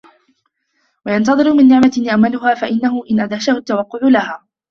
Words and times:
وَيَنْتَظِرُ 1.05 1.53
مِنْ 1.53 1.67
نِعْمَةٍ 1.67 1.91
يَأْمُلُهَا 1.97 2.55
فَإِنَّهُ 2.55 3.03
إنْ 3.11 3.19
أَدْهَشَهُ 3.19 3.57
التَّوَقُّعُ 3.57 3.99
لَهَا 4.07 4.43